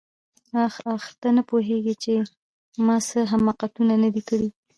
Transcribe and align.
آخ 0.63 0.73
آخ 0.93 1.03
ته 1.21 1.29
نه 1.35 1.41
پوهېږې 1.49 1.95
چې 2.03 2.13
ما 2.85 2.95
څه 3.09 3.19
حماقتونه 3.31 3.93
نه 4.03 4.09
دي 4.13 4.21
کړي. 4.29 4.49